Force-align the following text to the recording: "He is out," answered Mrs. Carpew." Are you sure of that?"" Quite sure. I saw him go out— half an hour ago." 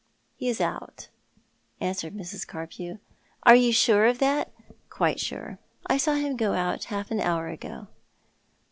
"He 0.39 0.49
is 0.49 0.59
out," 0.59 1.09
answered 1.79 2.15
Mrs. 2.15 2.47
Carpew." 2.47 2.97
Are 3.43 3.53
you 3.55 3.71
sure 3.71 4.07
of 4.07 4.17
that?"" 4.17 4.51
Quite 4.89 5.19
sure. 5.19 5.59
I 5.85 5.97
saw 5.97 6.13
him 6.15 6.35
go 6.37 6.53
out— 6.53 6.83
half 6.85 7.11
an 7.11 7.21
hour 7.21 7.49
ago." 7.49 7.85